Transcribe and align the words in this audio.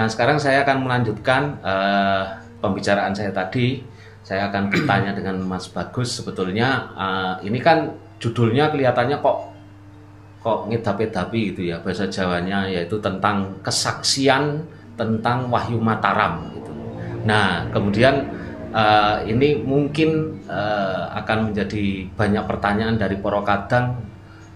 Nah, 0.00 0.08
sekarang 0.08 0.40
saya 0.40 0.64
akan 0.64 0.88
melanjutkan 0.88 1.60
uh, 1.60 2.24
pembicaraan 2.64 3.12
saya 3.12 3.36
tadi. 3.36 3.84
Saya 4.24 4.48
akan 4.48 4.72
bertanya 4.72 5.12
dengan 5.12 5.44
Mas 5.44 5.68
Bagus. 5.68 6.16
Sebetulnya 6.16 6.88
uh, 6.96 7.36
ini 7.44 7.60
kan 7.60 7.92
judulnya 8.16 8.72
kelihatannya 8.72 9.20
kok 9.20 9.52
kok 10.40 10.72
ngedapi-dapi 10.72 11.52
gitu 11.52 11.68
ya 11.68 11.84
bahasa 11.84 12.08
Jawanya 12.08 12.64
yaitu 12.64 12.96
tentang 12.96 13.60
kesaksian 13.60 14.64
tentang 14.96 15.52
Wahyu 15.52 15.76
Mataram 15.76 16.48
gitu. 16.56 16.72
Nah, 17.28 17.68
kemudian 17.68 18.24
uh, 18.72 19.20
ini 19.28 19.60
mungkin 19.60 20.40
uh, 20.48 21.12
akan 21.12 21.52
menjadi 21.52 22.08
banyak 22.16 22.48
pertanyaan 22.48 22.96
dari 22.96 23.20
Poro 23.20 23.44
Kadang 23.44 24.00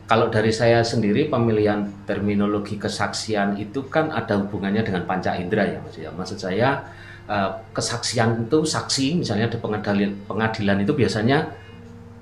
kalau 0.04 0.28
dari 0.28 0.52
saya 0.52 0.84
sendiri 0.84 1.32
pemilihan 1.32 2.04
terminologi 2.04 2.76
kesaksian 2.76 3.56
itu 3.56 3.88
kan 3.88 4.12
ada 4.12 4.36
hubungannya 4.36 4.84
dengan 4.84 5.08
panca 5.08 5.32
indera 5.36 5.64
ya 5.64 5.78
mas 5.80 5.96
ya. 5.96 6.12
Maksud 6.12 6.38
saya 6.38 6.84
eh, 7.24 7.50
kesaksian 7.72 8.44
itu 8.44 8.68
saksi 8.68 9.24
misalnya 9.24 9.48
di 9.48 9.56
pengadilan 9.56 10.12
pengadilan 10.28 10.84
itu 10.84 10.92
biasanya 10.92 11.48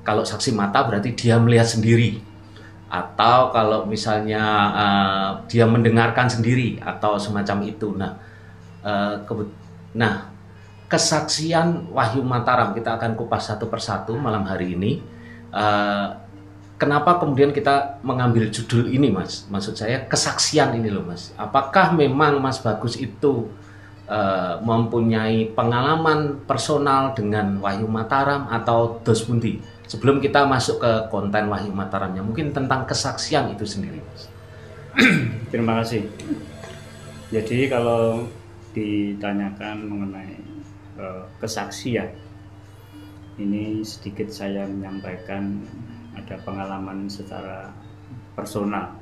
kalau 0.07 0.23
saksi 0.27 0.55
mata 0.55 0.83
berarti 0.87 1.15
dia 1.15 1.39
melihat 1.39 1.67
sendiri 1.67 2.23
atau 2.93 3.49
kalau 3.49 3.89
misalnya 3.89 4.45
uh, 4.77 5.31
dia 5.49 5.65
mendengarkan 5.65 6.29
sendiri 6.29 6.77
atau 6.77 7.17
semacam 7.17 7.65
itu. 7.65 7.89
Nah, 7.97 8.21
uh, 8.85 9.17
nah 9.97 10.29
kesaksian 10.93 11.89
Wahyu 11.89 12.21
Mataram 12.21 12.77
kita 12.77 13.01
akan 13.01 13.17
kupas 13.17 13.49
satu 13.49 13.73
persatu 13.73 14.13
malam 14.21 14.45
hari 14.45 14.77
ini. 14.77 15.01
Uh, 15.49 16.21
kenapa 16.83 17.23
kemudian 17.23 17.55
kita 17.55 18.03
mengambil 18.03 18.51
judul 18.51 18.91
ini 18.91 19.15
mas? 19.15 19.47
Maksud 19.47 19.79
saya 19.79 20.03
kesaksian 20.11 20.75
ini 20.75 20.91
loh 20.91 21.07
mas. 21.07 21.31
Apakah 21.39 21.95
memang 21.95 22.43
mas 22.43 22.59
bagus 22.59 22.99
itu 22.99 23.47
uh, 24.11 24.59
mempunyai 24.59 25.55
pengalaman 25.55 26.43
personal 26.43 27.15
dengan 27.15 27.63
Wahyu 27.63 27.87
Mataram 27.87 28.51
atau 28.51 28.99
Dos 29.07 29.23
Bundi 29.23 29.63
sebelum 29.87 30.19
kita 30.19 30.43
masuk 30.43 30.83
ke 30.83 30.93
konten 31.07 31.47
Wahyu 31.47 31.71
Mataramnya 31.71 32.27
mungkin 32.27 32.51
tentang 32.51 32.83
kesaksian 32.83 33.55
itu 33.55 33.63
sendiri 33.63 34.03
mas. 34.03 34.27
Terima 35.55 35.79
kasih. 35.79 36.11
Jadi 37.31 37.71
kalau 37.71 38.27
ditanyakan 38.75 39.87
mengenai 39.87 40.35
uh, 40.99 41.31
kesaksian 41.39 42.11
ini 43.39 43.81
sedikit 43.87 44.29
saya 44.29 44.67
menyampaikan 44.69 45.65
ada 46.33 46.41
pengalaman 46.49 47.13
secara 47.13 47.69
personal. 48.33 48.97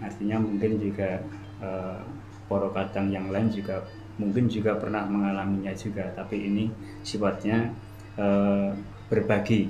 Artinya 0.00 0.40
mungkin 0.40 0.80
juga 0.80 1.20
eh, 1.60 2.00
poro 2.48 2.72
kadang 2.72 3.12
yang 3.12 3.28
lain 3.28 3.52
juga 3.52 3.84
mungkin 4.16 4.48
juga 4.48 4.80
pernah 4.80 5.04
mengalaminya 5.04 5.76
juga 5.76 6.08
tapi 6.16 6.40
ini 6.40 6.72
sifatnya 7.04 7.68
eh, 8.16 8.72
berbagi. 9.12 9.68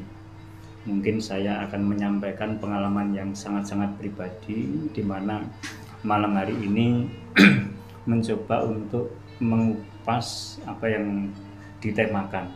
Mungkin 0.87 1.19
saya 1.19 1.67
akan 1.67 1.83
menyampaikan 1.83 2.63
pengalaman 2.63 3.11
yang 3.11 3.35
sangat-sangat 3.35 3.99
pribadi 3.99 4.87
di 4.95 5.03
mana 5.03 5.43
malam 6.07 6.39
hari 6.39 6.55
ini 6.55 7.11
mencoba 8.11 8.71
untuk 8.71 9.19
mengupas 9.43 10.57
apa 10.63 10.87
yang 10.95 11.35
ditemakan. 11.83 12.49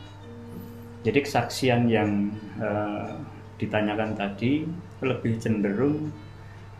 Jadi 1.05 1.19
kesaksian 1.27 1.91
yang 1.91 2.31
eh, 2.63 3.34
ditanyakan 3.59 4.19
tadi 4.19 4.67
lebih 5.05 5.39
cenderung 5.39 6.11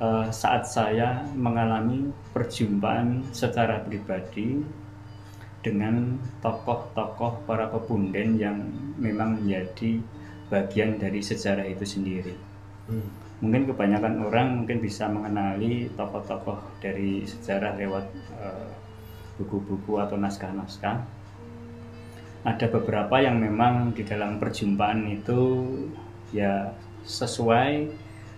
uh, 0.03 0.27
saat 0.31 0.67
saya 0.67 1.23
mengalami 1.35 2.11
perjumpaan 2.35 3.23
secara 3.31 3.83
pribadi 3.83 4.63
dengan 5.65 6.21
tokoh-tokoh 6.45 7.49
para 7.49 7.73
pepunden 7.73 8.37
yang 8.37 8.59
memang 9.01 9.41
menjadi 9.41 9.97
bagian 10.53 11.01
dari 11.01 11.25
sejarah 11.25 11.65
itu 11.65 11.89
sendiri. 11.89 12.37
Hmm. 12.85 13.09
Mungkin 13.41 13.73
kebanyakan 13.73 14.15
orang 14.29 14.49
mungkin 14.63 14.79
bisa 14.85 15.09
mengenali 15.09 15.89
tokoh-tokoh 15.97 16.81
dari 16.85 17.25
sejarah 17.25 17.81
lewat 17.81 18.07
uh, 18.39 18.69
buku-buku 19.41 19.99
atau 19.99 20.21
naskah-naskah. 20.21 21.01
Ada 22.45 22.69
beberapa 22.69 23.25
yang 23.25 23.41
memang 23.41 23.97
di 23.97 24.05
dalam 24.05 24.37
perjumpaan 24.37 25.09
itu 25.09 25.41
ya 26.33 26.73
sesuai 27.05 27.93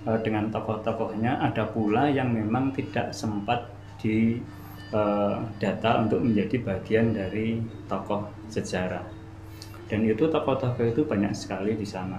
uh, 0.09 0.19
dengan 0.25 0.51
tokoh-tokohnya 0.51 1.39
ada 1.39 1.69
pula 1.69 2.11
yang 2.11 2.35
memang 2.35 2.75
tidak 2.75 3.15
sempat 3.15 3.71
di 4.03 4.43
uh, 4.91 5.39
data 5.63 6.03
untuk 6.03 6.25
menjadi 6.25 6.57
bagian 6.63 7.15
dari 7.15 7.63
tokoh 7.87 8.27
sejarah 8.51 9.07
dan 9.87 10.03
itu 10.03 10.27
tokoh-tokoh 10.27 10.83
itu 10.83 11.03
banyak 11.07 11.31
sekali 11.31 11.79
di 11.79 11.87
sana 11.87 12.19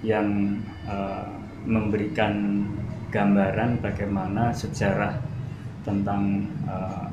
yang 0.00 0.56
uh, 0.88 1.28
memberikan 1.68 2.64
gambaran 3.12 3.80
bagaimana 3.84 4.52
sejarah 4.56 5.20
tentang 5.84 6.48
uh, 6.68 7.08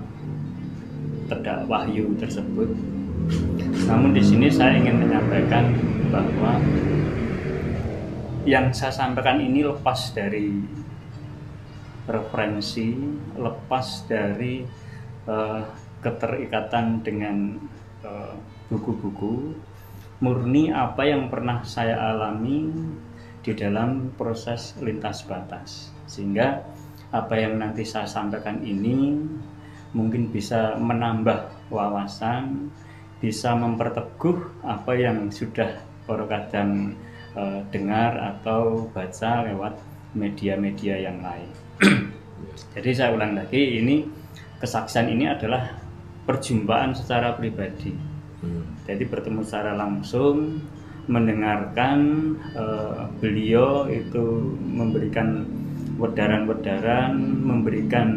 tedak 1.26 1.66
wahyu 1.66 2.14
tersebut. 2.20 2.70
Namun 3.90 4.14
di 4.14 4.22
sini 4.22 4.48
saya 4.52 4.78
ingin 4.78 5.02
menyampaikan 5.02 5.74
bahwa 6.14 6.62
yang 8.46 8.70
saya 8.78 8.94
sampaikan 8.94 9.42
ini 9.42 9.66
lepas 9.66 10.14
dari 10.14 10.62
referensi, 12.06 12.94
lepas 13.34 14.06
dari 14.06 14.62
uh, 15.26 15.66
keterikatan 16.06 17.02
dengan 17.02 17.58
eh, 18.06 18.36
buku-buku, 18.70 19.34
uh, 19.34 19.58
murni 20.22 20.70
apa 20.70 21.02
yang 21.02 21.34
pernah 21.34 21.66
saya 21.66 21.98
alami 22.14 22.70
di 23.42 23.52
dalam 23.58 24.14
proses 24.14 24.78
lintas 24.78 25.26
batas. 25.26 25.90
Sehingga 26.06 26.62
apa 27.10 27.34
yang 27.42 27.58
nanti 27.58 27.82
saya 27.82 28.06
sampaikan 28.06 28.62
ini 28.62 29.18
mungkin 29.98 30.30
bisa 30.30 30.78
menambah 30.78 31.74
wawasan, 31.74 32.70
bisa 33.18 33.58
memperteguh 33.58 34.62
apa 34.62 34.94
yang 34.94 35.34
sudah 35.34 35.82
kadang 36.06 36.94
uh, 37.36 37.62
dengar 37.70 38.16
atau 38.18 38.90
baca 38.90 39.46
lewat 39.46 39.78
media-media 40.16 40.96
yang 41.12 41.20
lain. 41.22 41.50
Jadi 42.76 42.90
saya 42.96 43.12
ulang 43.12 43.36
lagi, 43.36 43.80
ini 43.84 44.08
kesaksian 44.60 45.12
ini 45.12 45.28
adalah 45.28 45.76
perjumpaan 46.26 46.96
secara 46.96 47.36
pribadi. 47.36 47.94
Hmm. 48.42 48.66
Jadi 48.88 49.04
bertemu 49.06 49.44
secara 49.44 49.76
langsung, 49.76 50.64
mendengarkan 51.06 52.00
uh, 52.58 53.06
beliau 53.22 53.86
itu 53.92 54.58
memberikan 54.66 55.46
wedaran-wedaran, 56.02 57.14
memberikan 57.46 58.10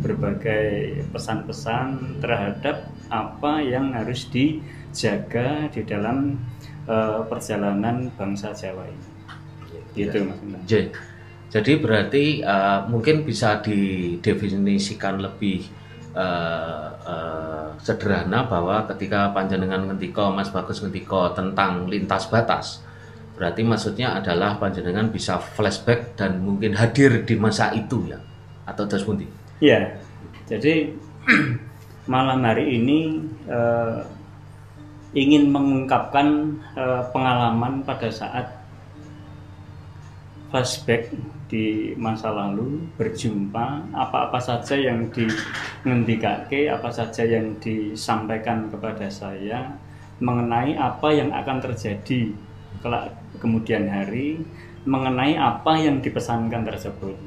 berbagai 0.00 1.04
pesan-pesan 1.12 2.20
terhadap 2.24 2.88
apa 3.12 3.60
yang 3.60 3.92
harus 3.92 4.24
dijaga 4.32 5.68
di 5.68 5.84
dalam 5.84 6.40
uh, 6.90 7.22
perjalanan 7.30 8.10
bangsa 8.18 8.50
Jawa 8.50 8.90
ini. 8.90 9.06
Gitu 9.94 10.26
Mas. 10.26 10.38
J. 10.66 10.90
Jadi 11.50 11.82
berarti 11.82 12.24
uh, 12.42 12.86
mungkin 12.86 13.26
bisa 13.26 13.58
didefinisikan 13.58 15.18
lebih 15.18 15.66
uh, 16.14 16.88
uh, 17.02 17.66
sederhana 17.82 18.46
bahwa 18.46 18.86
ketika 18.94 19.34
panjenengan 19.34 19.90
ngetiko 19.90 20.30
Mas 20.30 20.50
Bagus 20.54 20.78
ngetiko 20.82 21.34
tentang 21.34 21.90
lintas 21.90 22.30
batas, 22.30 22.86
berarti 23.34 23.66
maksudnya 23.66 24.14
adalah 24.14 24.62
panjenengan 24.62 25.10
bisa 25.10 25.42
flashback 25.42 26.14
dan 26.14 26.38
mungkin 26.38 26.78
hadir 26.78 27.26
di 27.26 27.34
masa 27.34 27.74
itu 27.74 28.06
ya 28.06 28.22
atau 28.62 28.86
Dasmundi. 28.86 29.26
Iya. 29.58 29.98
Jadi 30.46 30.94
malam 32.14 32.46
hari 32.46 32.78
ini 32.78 33.26
uh, 33.50 34.06
ingin 35.10 35.50
mengungkapkan 35.50 36.58
uh, 36.78 37.02
pengalaman 37.10 37.82
pada 37.82 38.06
saat 38.10 38.46
flashback 40.50 41.10
di 41.50 41.94
masa 41.98 42.30
lalu 42.30 42.86
berjumpa 42.94 43.90
apa-apa 43.90 44.38
saja 44.38 44.78
yang 44.78 45.10
dingendikake 45.10 46.70
apa 46.70 46.90
saja 46.94 47.26
yang 47.26 47.58
disampaikan 47.58 48.70
kepada 48.70 49.10
saya 49.10 49.74
mengenai 50.22 50.78
apa 50.78 51.10
yang 51.10 51.34
akan 51.34 51.58
terjadi 51.58 52.30
kelak 52.82 53.14
kemudian 53.42 53.90
hari 53.90 54.42
mengenai 54.86 55.36
apa 55.36 55.76
yang 55.76 55.98
dipesankan 56.00 56.64
tersebut. 56.64 57.18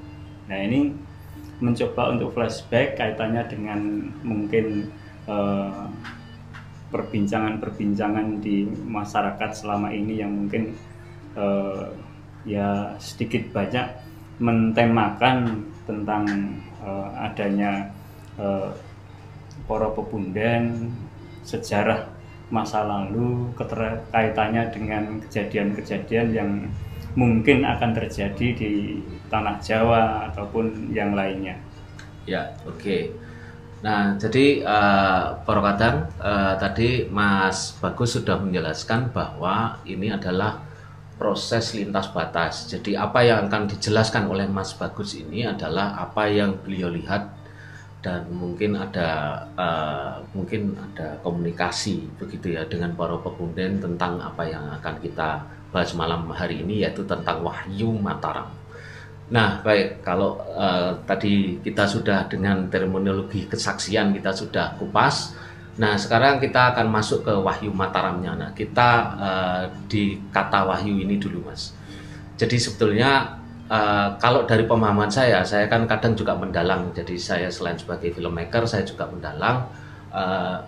Nah 0.48 0.58
ini 0.58 0.94
mencoba 1.60 2.16
untuk 2.16 2.34
flashback 2.34 2.98
kaitannya 2.98 3.44
dengan 3.48 4.10
mungkin 4.26 4.90
uh, 5.30 5.88
perbincangan-perbincangan 6.94 8.38
di 8.40 8.70
masyarakat 8.70 9.50
selama 9.58 9.90
ini 9.90 10.22
yang 10.22 10.30
mungkin 10.30 10.78
uh, 11.34 11.90
ya 12.46 12.94
sedikit 13.02 13.50
banyak 13.50 13.90
mentemakan 14.38 15.66
tentang 15.90 16.24
uh, 16.86 17.10
adanya 17.18 17.90
uh, 18.38 18.70
para 19.66 19.90
pepundhen, 19.92 20.94
sejarah 21.42 22.10
masa 22.54 22.86
lalu, 22.86 23.50
keterkaitannya 23.58 24.70
dengan 24.70 25.04
kejadian-kejadian 25.26 26.28
yang 26.30 26.52
mungkin 27.18 27.66
akan 27.66 27.94
terjadi 27.94 28.48
di 28.54 29.02
tanah 29.30 29.58
Jawa 29.62 30.30
ataupun 30.30 30.94
yang 30.94 31.18
lainnya. 31.18 31.58
Ya, 32.30 32.54
oke. 32.66 32.78
Okay. 32.80 33.02
Nah, 33.84 34.16
jadi 34.16 34.64
uh, 34.64 35.44
uh, 35.44 36.54
tadi 36.56 37.04
Mas 37.12 37.76
Bagus 37.84 38.16
sudah 38.16 38.40
menjelaskan 38.40 39.12
bahwa 39.12 39.76
ini 39.84 40.08
adalah 40.08 40.64
proses 41.20 41.76
lintas 41.76 42.08
batas. 42.16 42.72
Jadi 42.72 42.96
apa 42.96 43.28
yang 43.28 43.52
akan 43.52 43.68
dijelaskan 43.68 44.32
oleh 44.32 44.48
Mas 44.48 44.72
Bagus 44.80 45.20
ini 45.20 45.44
adalah 45.44 46.00
apa 46.00 46.32
yang 46.32 46.64
beliau 46.64 46.88
lihat 46.88 47.28
dan 48.00 48.24
mungkin 48.32 48.80
ada 48.80 49.44
uh, 49.60 50.16
mungkin 50.32 50.80
ada 50.80 51.20
komunikasi 51.20 52.08
begitu 52.20 52.56
ya 52.56 52.64
dengan 52.68 52.96
para 52.96 53.20
pepunden 53.20 53.80
tentang 53.84 54.20
apa 54.20 54.44
yang 54.48 54.64
akan 54.80 54.96
kita 55.04 55.44
bahas 55.76 55.92
malam 55.92 56.28
hari 56.32 56.64
ini 56.64 56.88
yaitu 56.88 57.04
tentang 57.04 57.44
Wahyu 57.44 57.92
Mataram. 58.00 58.63
Nah, 59.34 59.66
baik 59.66 60.06
kalau 60.06 60.38
uh, 60.54 60.94
tadi 61.10 61.58
kita 61.58 61.90
sudah 61.90 62.30
dengan 62.30 62.70
terminologi 62.70 63.50
kesaksian 63.50 64.14
kita 64.14 64.30
sudah 64.30 64.78
kupas. 64.78 65.34
Nah, 65.82 65.98
sekarang 65.98 66.38
kita 66.38 66.78
akan 66.78 66.86
masuk 66.94 67.26
ke 67.26 67.34
Wahyu 67.34 67.74
Mataramnya. 67.74 68.38
Nah, 68.38 68.50
kita 68.54 68.90
uh, 69.18 69.64
di 69.90 70.22
kata 70.30 70.70
Wahyu 70.70 71.02
ini 71.02 71.18
dulu, 71.18 71.50
Mas. 71.50 71.74
Jadi 72.38 72.62
sebetulnya 72.62 73.42
uh, 73.74 74.14
kalau 74.22 74.46
dari 74.46 74.70
pemahaman 74.70 75.10
saya, 75.10 75.42
saya 75.42 75.66
kan 75.66 75.90
kadang 75.90 76.14
juga 76.14 76.38
mendalang. 76.38 76.94
Jadi 76.94 77.18
saya 77.18 77.50
selain 77.50 77.82
sebagai 77.82 78.14
filmmaker, 78.14 78.70
saya 78.70 78.86
juga 78.86 79.10
mendalang. 79.10 79.66
Uh, 80.14 80.62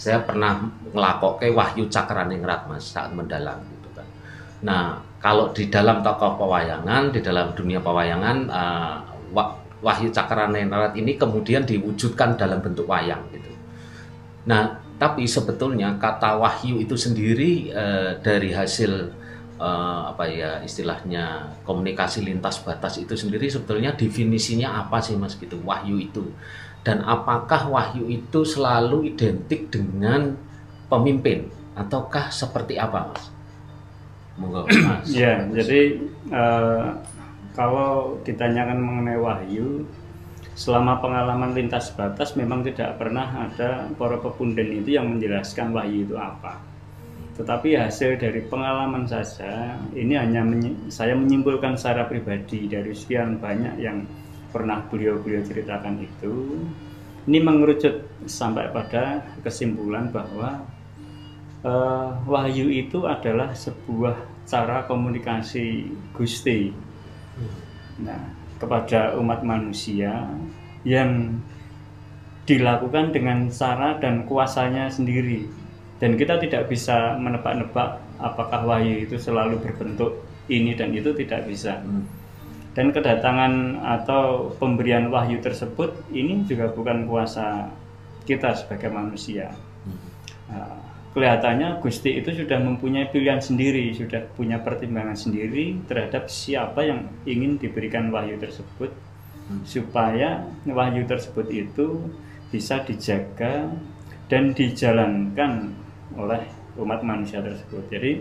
saya 0.00 0.24
pernah 0.24 0.64
ngelakoke 0.96 1.52
Wahyu 1.52 1.92
Cakraningrat 1.92 2.70
mas 2.72 2.88
saat 2.88 3.12
mendalang. 3.12 3.77
Nah 4.64 4.98
kalau 5.18 5.50
di 5.50 5.66
dalam 5.70 6.02
tokoh 6.02 6.38
pewayangan, 6.38 7.10
di 7.10 7.20
dalam 7.22 7.54
dunia 7.54 7.82
pewayangan, 7.82 8.36
uh, 8.48 8.96
Wahyu 9.78 10.10
Cakraningrat 10.10 10.98
ini 10.98 11.14
kemudian 11.14 11.62
diwujudkan 11.62 12.34
dalam 12.34 12.58
bentuk 12.58 12.90
wayang 12.90 13.22
gitu. 13.30 13.54
Nah 14.50 14.82
tapi 14.98 15.22
sebetulnya 15.30 15.94
kata 15.94 16.34
Wahyu 16.42 16.82
itu 16.82 16.98
sendiri 16.98 17.70
uh, 17.70 18.18
dari 18.18 18.50
hasil 18.50 19.14
uh, 19.58 20.14
apa 20.14 20.24
ya 20.26 20.50
istilahnya 20.62 21.54
komunikasi 21.66 22.24
lintas 22.24 22.62
batas 22.62 22.98
itu 22.98 23.14
sendiri 23.18 23.50
sebetulnya 23.50 23.92
definisinya 23.92 24.86
apa 24.86 25.02
sih 25.02 25.18
mas 25.18 25.34
gitu 25.34 25.58
wahyu 25.66 25.98
itu 25.98 26.30
dan 26.86 27.02
apakah 27.04 27.68
wahyu 27.68 28.06
itu 28.08 28.46
selalu 28.46 29.12
identik 29.12 29.68
dengan 29.68 30.38
pemimpin 30.88 31.50
ataukah 31.76 32.32
seperti 32.32 32.78
apa 32.80 33.12
mas? 33.12 33.37
Monggo 34.38 34.64
ya 35.10 35.44
jadi 35.50 35.98
uh, 36.30 36.94
kalau 37.58 38.22
ditanyakan 38.22 38.78
mengenai 38.78 39.18
wahyu 39.18 39.82
selama 40.58 40.98
pengalaman 40.98 41.54
lintas 41.54 41.94
batas 41.94 42.34
memang 42.34 42.66
tidak 42.66 42.98
pernah 42.98 43.46
ada 43.46 43.86
para 43.94 44.18
pepunden 44.18 44.82
itu 44.82 44.98
yang 44.98 45.10
menjelaskan 45.14 45.70
wahyu 45.70 46.06
itu 46.06 46.18
apa. 46.18 46.58
Tetapi 47.38 47.78
hasil 47.78 48.18
dari 48.18 48.42
pengalaman 48.42 49.06
saja 49.06 49.78
ini 49.94 50.18
hanya 50.18 50.42
menyi 50.42 50.74
saya 50.90 51.14
menyimpulkan 51.14 51.78
secara 51.78 52.10
pribadi 52.10 52.66
dari 52.66 52.90
sekian 52.90 53.38
banyak 53.38 53.78
yang 53.78 54.02
pernah 54.50 54.82
beliau-beliau 54.90 55.46
ceritakan 55.46 56.02
itu 56.02 56.34
ini 57.28 57.38
mengerucut 57.44 58.08
sampai 58.24 58.72
pada 58.72 59.20
kesimpulan 59.44 60.08
bahwa 60.08 60.64
uh, 61.64 62.18
wahyu 62.28 62.70
itu 62.70 63.06
adalah 63.08 63.54
sebuah 63.54 64.16
cara 64.48 64.84
komunikasi 64.86 65.92
Gusti. 66.14 66.74
Nah 68.02 68.38
kepada 68.58 69.14
umat 69.16 69.46
manusia 69.46 70.26
yang 70.82 71.38
dilakukan 72.44 73.14
dengan 73.14 73.46
cara 73.48 73.96
dan 74.02 74.26
kuasanya 74.26 74.90
sendiri. 74.90 75.46
Dan 75.98 76.14
kita 76.14 76.38
tidak 76.38 76.70
bisa 76.70 77.18
menebak-nebak 77.18 77.98
apakah 78.22 78.62
wahyu 78.66 79.02
itu 79.02 79.18
selalu 79.18 79.58
berbentuk 79.62 80.22
ini 80.50 80.74
dan 80.74 80.94
itu 80.94 81.14
tidak 81.14 81.46
bisa. 81.46 81.80
Hmm. 81.82 82.06
dan 82.76 82.94
kedatangan 82.94 83.82
atau 83.82 84.54
pemberian 84.54 85.10
wahyu 85.10 85.42
tersebut 85.42 85.98
ini 86.14 86.46
juga 86.46 86.70
bukan 86.70 87.10
kuasa 87.10 87.74
kita 88.22 88.54
sebagai 88.54 88.86
manusia. 88.94 89.50
Hmm. 89.82 89.98
nah, 90.46 90.87
kelihatannya 91.16 91.80
Gusti 91.80 92.20
itu 92.20 92.30
sudah 92.32 92.60
mempunyai 92.60 93.08
pilihan 93.08 93.40
sendiri 93.40 93.96
sudah 93.96 94.28
punya 94.36 94.60
pertimbangan 94.60 95.16
sendiri 95.16 95.80
terhadap 95.88 96.28
siapa 96.28 96.84
yang 96.84 97.08
ingin 97.24 97.56
diberikan 97.56 98.12
wahyu 98.12 98.36
tersebut 98.36 98.92
hmm. 99.48 99.64
supaya 99.64 100.44
wahyu 100.68 101.08
tersebut 101.08 101.48
itu 101.50 102.06
bisa 102.48 102.80
dijaga 102.84 103.68
dan 104.28 104.52
dijalankan 104.52 105.72
oleh 106.16 106.44
umat 106.80 107.00
manusia 107.04 107.40
tersebut. 107.40 107.84
Jadi 107.88 108.12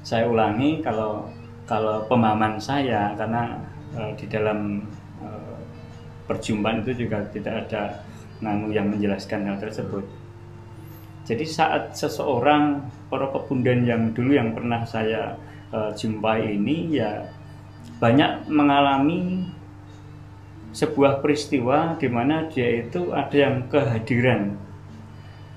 saya 0.00 0.26
ulangi 0.26 0.80
kalau 0.80 1.28
kalau 1.68 2.02
pemahaman 2.10 2.58
saya 2.58 3.14
karena 3.14 3.62
e, 3.94 4.00
di 4.18 4.26
dalam 4.26 4.82
e, 5.22 5.28
perjumpaan 6.26 6.82
itu 6.82 7.06
juga 7.06 7.22
tidak 7.30 7.68
ada 7.68 8.02
nanu 8.42 8.72
yang 8.74 8.90
menjelaskan 8.90 9.46
hal 9.46 9.58
tersebut. 9.60 10.02
Jadi 11.30 11.46
saat 11.46 11.94
seseorang 11.94 12.82
para 13.06 13.30
pebundan 13.30 13.86
yang 13.86 14.10
dulu 14.10 14.34
yang 14.34 14.50
pernah 14.50 14.82
saya 14.82 15.38
e, 15.70 15.94
jumpai 15.94 16.58
ini 16.58 16.98
ya 16.98 17.30
banyak 18.02 18.50
mengalami 18.50 19.46
sebuah 20.74 21.22
peristiwa 21.22 21.98
di 21.98 22.06
mana 22.10 22.46
dia 22.50 22.82
itu 22.82 23.10
ada 23.10 23.34
yang 23.34 23.66
kehadiran 23.66 24.54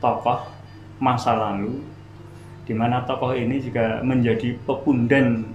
tokoh 0.01 0.49
masa 0.97 1.37
lalu 1.37 1.79
di 2.65 2.73
mana 2.73 3.05
tokoh 3.05 3.37
ini 3.37 3.61
juga 3.61 4.01
menjadi 4.01 4.57
pepundan 4.65 5.45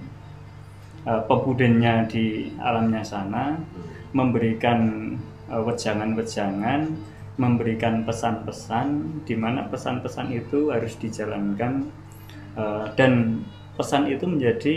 uh, 1.03 1.21
pepundannya 1.25 2.07
di 2.07 2.53
alamnya 2.61 3.03
sana 3.03 3.57
memberikan 4.13 5.13
uh, 5.51 5.61
wejangan-wejangan 5.65 6.95
memberikan 7.39 8.03
pesan-pesan 8.03 9.23
di 9.23 9.33
mana 9.39 9.65
pesan-pesan 9.71 10.35
itu 10.35 10.75
harus 10.75 10.99
dijalankan 10.99 11.87
uh, 12.59 12.91
dan 12.99 13.41
pesan 13.79 14.11
itu 14.11 14.27
menjadi 14.27 14.75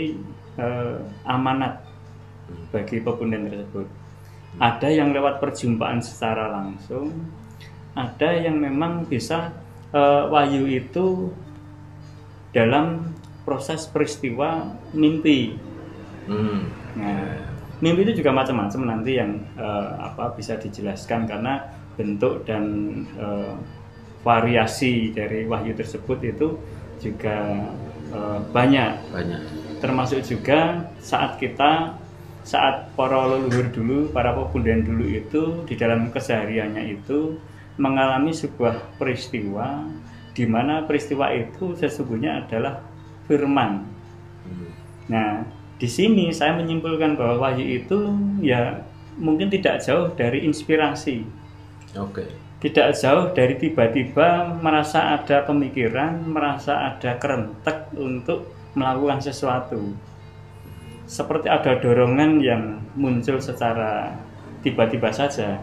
uh, 0.55 1.03
amanat 1.27 1.83
bagi 2.71 3.03
pepundan 3.03 3.51
tersebut 3.51 3.87
ada 4.63 4.87
yang 4.87 5.11
lewat 5.11 5.43
perjumpaan 5.43 5.99
secara 5.99 6.47
langsung 6.55 7.11
ada 7.93 8.29
yang 8.33 8.57
memang 8.57 9.05
bisa 9.05 9.53
uh, 9.93 10.31
wahyu 10.31 10.65
itu 10.65 11.29
dalam 12.53 13.13
proses 13.43 13.85
peristiwa 13.89 14.73
mimpi. 14.93 15.57
Hmm. 16.29 16.69
Nah, 16.95 17.49
mimpi 17.83 18.07
itu 18.07 18.23
juga 18.23 18.31
macam-macam 18.33 18.81
nanti 18.97 19.19
yang 19.19 19.41
uh, 19.57 20.13
apa 20.13 20.33
bisa 20.37 20.57
dijelaskan 20.57 21.27
karena 21.29 21.82
bentuk 21.95 22.45
dan 22.47 22.65
uh, 23.19 23.57
variasi 24.23 25.11
dari 25.11 25.45
wahyu 25.45 25.75
tersebut 25.75 26.19
itu 26.23 26.47
juga 27.03 27.67
uh, 28.15 28.39
banyak. 28.49 28.93
Banyak. 29.11 29.41
Termasuk 29.83 30.23
juga 30.23 30.87
saat 31.03 31.37
kita 31.37 31.99
saat 32.43 32.91
para 32.99 33.23
leluhur 33.23 33.71
dulu, 33.71 34.11
para 34.11 34.35
pebundan 34.35 34.83
dulu 34.83 35.07
itu 35.07 35.63
di 35.63 35.79
dalam 35.79 36.11
kesehariannya 36.11 36.99
itu 36.99 37.39
mengalami 37.79 38.35
sebuah 38.35 38.99
peristiwa 38.99 39.87
di 40.33 40.43
mana 40.49 40.83
peristiwa 40.83 41.31
itu 41.31 41.77
sesungguhnya 41.77 42.43
adalah 42.43 42.83
firman. 43.29 43.87
Hmm. 44.43 44.69
Nah, 45.07 45.29
di 45.79 45.87
sini 45.87 46.33
saya 46.35 46.57
menyimpulkan 46.57 47.15
bahwa 47.15 47.47
wahyu 47.49 47.81
itu 47.81 48.11
ya 48.43 48.83
mungkin 49.15 49.47
tidak 49.53 49.81
jauh 49.85 50.11
dari 50.13 50.43
inspirasi. 50.43 51.23
Oke. 51.97 52.25
Okay. 52.25 52.29
Tidak 52.63 52.95
jauh 52.95 53.35
dari 53.35 53.59
tiba-tiba 53.59 54.55
merasa 54.63 55.19
ada 55.19 55.43
pemikiran, 55.43 56.23
merasa 56.23 56.95
ada 56.95 57.19
kerentek 57.19 57.91
untuk 57.99 58.55
melakukan 58.71 59.19
sesuatu. 59.19 59.91
Seperti 61.03 61.51
ada 61.51 61.75
dorongan 61.83 62.39
yang 62.39 62.79
muncul 62.95 63.43
secara 63.43 64.15
tiba-tiba 64.63 65.11
saja. 65.11 65.59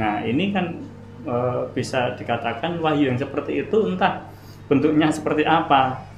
Nah, 0.00 0.24
ini 0.24 0.48
kan 0.48 0.80
e, 1.28 1.36
bisa 1.76 2.16
dikatakan 2.16 2.80
wahyu 2.80 3.12
yang 3.12 3.20
seperti 3.20 3.60
itu 3.60 3.92
entah 3.92 4.24
bentuknya 4.64 5.12
seperti 5.12 5.44
apa 5.44 6.08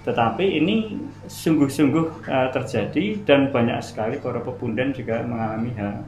tetapi 0.00 0.56
ini 0.56 0.96
sungguh-sungguh 1.28 2.24
e, 2.24 2.36
terjadi 2.56 3.04
dan 3.28 3.52
banyak 3.52 3.76
sekali 3.84 4.16
para 4.16 4.40
pebundan 4.40 4.96
juga 4.96 5.20
mengalami 5.20 5.70
hal 5.76 6.00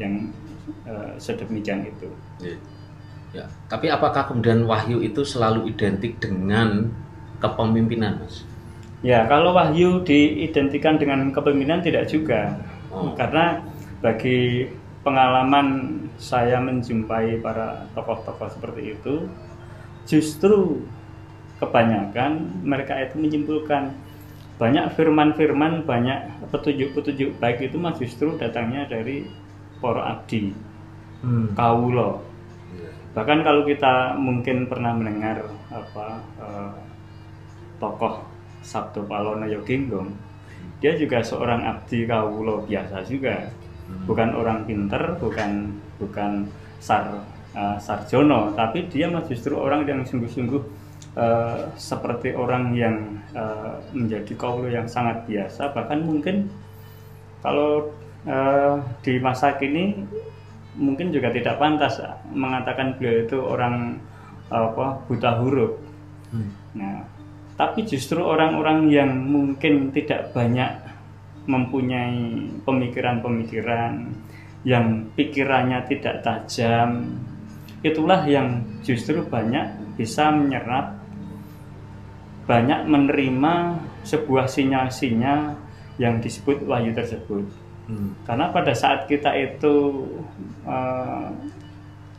yang 0.00 0.32
e, 0.86 0.94
sedemikian 1.18 1.86
itu. 1.86 2.08
Iya. 2.42 2.58
Ya. 3.34 3.44
Tapi 3.68 3.92
apakah 3.92 4.30
kemudian 4.30 4.64
wahyu 4.64 5.04
itu 5.04 5.20
selalu 5.26 5.68
identik 5.68 6.16
dengan 6.22 6.88
kepemimpinan, 7.42 8.22
Mas? 8.22 8.46
Ya, 9.04 9.28
kalau 9.28 9.52
wahyu 9.52 10.00
diidentikan 10.02 10.96
dengan 10.96 11.28
kepemimpinan 11.30 11.84
tidak 11.84 12.08
juga. 12.08 12.56
Oh. 12.88 13.12
Karena 13.12 13.60
bagi 14.00 14.70
pengalaman 15.04 16.00
saya 16.16 16.58
menjumpai 16.64 17.44
para 17.44 17.84
tokoh-tokoh 17.92 18.48
seperti 18.50 18.96
itu, 18.96 19.28
justru 20.08 20.82
kebanyakan 21.60 22.62
mereka 22.64 22.96
itu 23.00 23.20
menyimpulkan 23.20 23.92
banyak 24.56 24.96
firman-firman, 24.96 25.84
banyak 25.84 26.48
petunjuk-petunjuk 26.48 27.36
baik 27.36 27.68
itu 27.68 27.76
mah 27.76 27.92
justru 27.92 28.40
datangnya 28.40 28.88
dari 28.88 29.28
para 29.82 30.02
abdi, 30.16 30.52
Hmm. 31.24 31.52
kaulo. 31.56 32.22
Bahkan 33.16 33.40
kalau 33.40 33.64
kita 33.64 34.12
mungkin 34.20 34.68
pernah 34.68 34.92
mendengar 34.92 35.40
apa 35.72 36.20
eh, 36.36 36.72
tokoh 37.80 38.20
Sabdo 38.60 39.08
Palono 39.08 39.48
Yoginggong, 39.48 40.12
dia 40.84 40.92
juga 41.00 41.24
seorang 41.24 41.64
abdi 41.64 42.04
kaulo 42.04 42.68
biasa 42.68 43.00
juga, 43.08 43.48
bukan 44.04 44.36
orang 44.36 44.68
pinter, 44.68 45.16
bukan 45.16 45.72
bukan 45.96 46.44
sar 46.76 47.24
eh, 47.56 47.78
sarjono, 47.80 48.52
tapi 48.52 48.84
dia 48.92 49.08
mah 49.08 49.24
justru 49.24 49.56
orang 49.56 49.88
yang 49.88 50.04
sungguh-sungguh 50.04 50.62
eh, 51.16 51.60
seperti 51.80 52.36
orang 52.36 52.76
yang 52.76 53.16
eh, 53.32 53.76
menjadi 53.96 54.32
kaulo 54.36 54.68
yang 54.68 54.84
sangat 54.84 55.24
biasa, 55.24 55.72
bahkan 55.72 56.04
mungkin 56.04 56.52
kalau 57.40 57.88
eh, 58.26 58.74
di 59.00 59.14
masa 59.22 59.56
kini 59.56 59.94
mungkin 60.76 61.08
juga 61.08 61.32
tidak 61.32 61.56
pantas 61.56 62.02
mengatakan 62.28 63.00
beliau 63.00 63.24
itu 63.24 63.38
orang 63.40 63.96
apa 64.52 65.00
buta 65.08 65.40
huruf. 65.40 65.72
Hmm. 66.30 66.50
Nah, 66.76 66.96
tapi 67.56 67.88
justru 67.88 68.20
orang-orang 68.20 68.92
yang 68.92 69.10
mungkin 69.16 69.90
tidak 69.90 70.36
banyak 70.36 70.68
mempunyai 71.48 72.52
pemikiran-pemikiran 72.66 74.12
yang 74.66 75.08
pikirannya 75.14 75.86
tidak 75.86 76.26
tajam, 76.26 77.16
itulah 77.86 78.26
yang 78.26 78.66
justru 78.82 79.22
banyak 79.22 79.78
bisa 79.94 80.28
menyerap 80.34 80.98
banyak 82.46 82.86
menerima 82.86 83.54
sebuah 84.06 84.46
sinyal-sinyal 84.46 85.58
yang 85.98 86.22
disebut 86.22 86.62
wahyu 86.66 86.94
tersebut. 86.94 87.65
Hmm. 87.86 88.18
Karena 88.26 88.50
pada 88.50 88.74
saat 88.74 89.06
kita 89.06 89.30
itu 89.38 90.04
eh, 90.66 91.28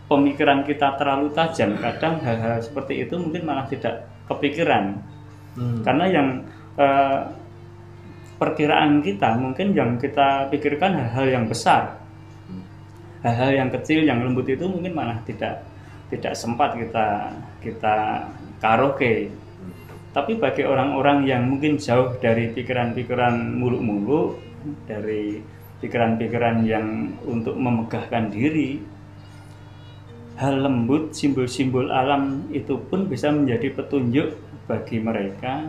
pemikiran 0.08 0.64
kita 0.64 0.96
terlalu 0.96 1.36
tajam, 1.36 1.76
kadang 1.76 2.24
hal-hal 2.24 2.64
seperti 2.64 3.04
itu 3.04 3.20
mungkin 3.20 3.44
malah 3.44 3.68
tidak 3.68 4.08
kepikiran. 4.32 4.96
Hmm. 5.60 5.84
Karena 5.84 6.06
yang 6.08 6.28
eh, 6.80 7.20
perkiraan 8.40 9.04
kita 9.04 9.36
mungkin 9.36 9.76
yang 9.76 10.00
kita 10.00 10.48
pikirkan 10.54 10.96
hal-hal 10.96 11.26
yang 11.28 11.46
besar, 11.50 12.00
hal-hal 13.26 13.52
yang 13.52 13.70
kecil, 13.74 14.06
yang 14.08 14.24
lembut 14.24 14.48
itu 14.48 14.64
mungkin 14.70 14.96
malah 14.96 15.20
tidak 15.28 15.68
tidak 16.08 16.34
sempat 16.38 16.80
kita 16.80 17.36
kita 17.60 17.96
karaoke. 18.64 19.28
Tapi 20.16 20.40
bagi 20.40 20.64
orang-orang 20.66 21.28
yang 21.30 21.46
mungkin 21.46 21.78
jauh 21.78 22.16
dari 22.18 22.50
pikiran-pikiran 22.50 23.54
muluk-muluk, 23.60 24.40
dari 24.88 25.38
pikiran-pikiran 25.80 26.66
yang 26.66 27.18
untuk 27.26 27.54
memegahkan 27.54 28.34
diri, 28.34 28.82
hal 30.38 30.62
lembut, 30.62 31.14
simbol-simbol 31.14 31.90
alam 31.90 32.46
itu 32.54 32.78
pun 32.90 33.10
bisa 33.10 33.34
menjadi 33.34 33.74
petunjuk 33.74 34.38
bagi 34.70 35.02
mereka 35.02 35.66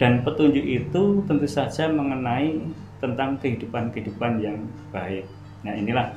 dan 0.00 0.24
petunjuk 0.24 0.64
itu 0.64 1.22
tentu 1.28 1.46
saja 1.46 1.88
mengenai 1.92 2.64
tentang 2.98 3.36
kehidupan-kehidupan 3.40 4.40
yang 4.40 4.58
baik. 4.88 5.28
Nah, 5.62 5.76
inilah 5.76 6.16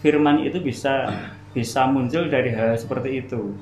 firman 0.00 0.44
itu 0.44 0.58
bisa 0.58 1.08
bisa 1.52 1.84
muncul 1.84 2.32
dari 2.32 2.50
hal 2.56 2.74
seperti 2.80 3.20
itu. 3.22 3.52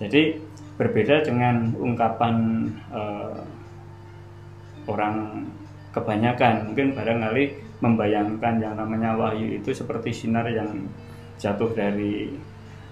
Jadi 0.00 0.40
berbeda 0.80 1.22
dengan 1.22 1.76
ungkapan 1.76 2.34
eh, 2.90 3.40
orang 4.88 5.46
kebanyakan 5.92 6.72
mungkin 6.72 6.96
barangkali 6.96 7.44
membayangkan 7.82 8.62
yang 8.62 8.78
namanya 8.78 9.18
wahyu 9.18 9.58
itu 9.58 9.74
seperti 9.74 10.14
sinar 10.14 10.46
yang 10.46 10.86
jatuh 11.36 11.74
dari 11.74 12.30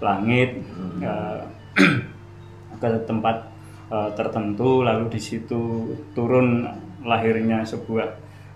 langit 0.03 0.59
eh, 0.99 1.41
ke 2.83 2.89
tempat 3.07 3.47
eh, 3.89 4.11
tertentu 4.19 4.83
lalu 4.83 5.07
di 5.15 5.21
situ 5.23 5.95
turun 6.13 6.67
lahirnya 7.07 7.63
sebuah 7.63 8.09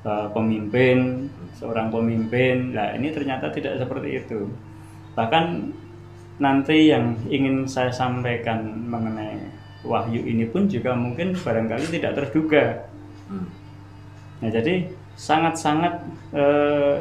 eh, 0.03 0.29
pemimpin 0.35 1.31
seorang 1.55 1.89
pemimpin. 1.89 2.75
Nah 2.75 2.93
ini 2.99 3.15
ternyata 3.15 3.49
tidak 3.55 3.79
seperti 3.79 4.21
itu. 4.21 4.51
Bahkan 5.15 5.45
nanti 6.43 6.91
yang 6.91 7.15
ingin 7.31 7.65
saya 7.71 7.95
sampaikan 7.95 8.91
mengenai 8.91 9.39
wahyu 9.87 10.27
ini 10.27 10.51
pun 10.51 10.67
juga 10.67 10.99
mungkin 10.99 11.39
barangkali 11.39 11.87
tidak 11.95 12.19
terduga. 12.19 12.91
Hmm. 13.31 13.49
Nah, 14.45 14.53
jadi 14.53 14.85
sangat-sangat 15.17 16.05
eh, 16.37 17.01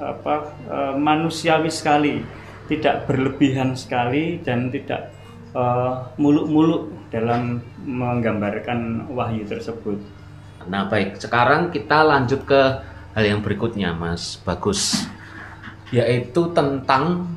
apa 0.00 0.56
eh, 0.72 0.94
manusiawi 0.96 1.68
sekali, 1.68 2.24
tidak 2.64 3.04
berlebihan 3.04 3.76
sekali 3.76 4.40
dan 4.40 4.72
tidak 4.72 5.12
eh, 5.52 5.92
muluk-muluk 6.16 7.12
dalam 7.12 7.60
menggambarkan 7.84 9.12
wahyu 9.12 9.44
tersebut. 9.44 10.00
Nah 10.64 10.88
baik, 10.88 11.20
sekarang 11.20 11.68
kita 11.68 12.08
lanjut 12.08 12.40
ke 12.48 12.62
hal 13.12 13.24
yang 13.28 13.44
berikutnya 13.44 13.92
Mas 13.92 14.40
Bagus 14.40 15.04
Yaitu 15.92 16.56
tentang 16.56 17.36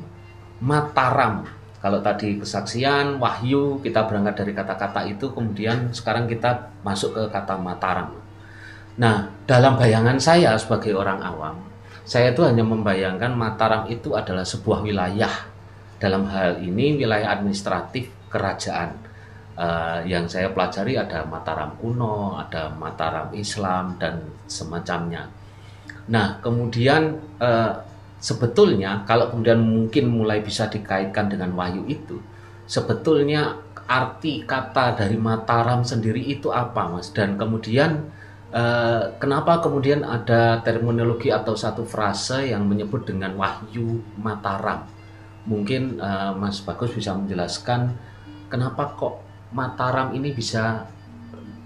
Mataram. 0.64 1.44
Kalau 1.84 2.00
tadi 2.00 2.40
kesaksian, 2.40 3.20
wahyu, 3.20 3.84
kita 3.84 4.08
berangkat 4.08 4.40
dari 4.40 4.56
kata-kata 4.56 5.04
itu 5.04 5.28
Kemudian 5.28 5.92
sekarang 5.92 6.24
kita 6.24 6.72
masuk 6.80 7.12
ke 7.12 7.22
kata 7.28 7.60
Mataram 7.60 8.25
Nah, 8.96 9.28
dalam 9.44 9.76
bayangan 9.76 10.16
saya 10.16 10.56
sebagai 10.56 10.96
orang 10.96 11.20
awam 11.20 11.56
Saya 12.06 12.32
itu 12.32 12.40
hanya 12.46 12.64
membayangkan 12.64 13.34
Mataram 13.36 13.84
itu 13.92 14.16
adalah 14.16 14.46
sebuah 14.46 14.80
wilayah 14.80 15.32
Dalam 16.00 16.24
hal 16.32 16.64
ini 16.64 16.96
wilayah 16.96 17.36
administratif 17.36 18.08
kerajaan 18.32 19.06
Eh, 19.56 20.00
yang 20.04 20.28
saya 20.28 20.52
pelajari 20.52 21.00
ada 21.00 21.24
Mataram 21.24 21.72
kuno, 21.80 22.36
ada 22.36 22.68
Mataram 22.76 23.32
Islam 23.32 23.96
dan 23.96 24.20
semacamnya. 24.44 25.32
Nah, 26.12 26.36
kemudian 26.44 27.16
eh, 27.40 27.72
sebetulnya 28.20 29.00
kalau 29.08 29.32
kemudian 29.32 29.56
mungkin 29.64 30.12
mulai 30.12 30.44
bisa 30.44 30.68
dikaitkan 30.68 31.32
dengan 31.32 31.56
wahyu 31.56 31.88
itu, 31.88 32.20
sebetulnya 32.68 33.56
arti 33.88 34.44
kata 34.44 35.00
dari 35.00 35.16
Mataram 35.16 35.80
sendiri 35.80 36.20
itu 36.20 36.52
apa, 36.52 36.92
Mas? 36.92 37.08
Dan 37.16 37.40
kemudian 37.40 38.12
eh, 38.56 39.02
kenapa 39.20 39.60
kemudian 39.60 40.00
ada 40.00 40.64
terminologi 40.64 41.28
atau 41.28 41.52
satu 41.52 41.84
frase 41.84 42.48
yang 42.48 42.64
menyebut 42.64 43.04
dengan 43.04 43.36
wahyu 43.36 44.00
Mataram? 44.16 44.88
Mungkin 45.44 46.00
eh, 46.00 46.32
Mas 46.40 46.64
Bagus 46.64 46.96
bisa 46.96 47.12
menjelaskan 47.12 47.92
kenapa 48.48 48.96
kok 48.96 49.20
Mataram 49.52 50.16
ini 50.16 50.32
bisa 50.32 50.88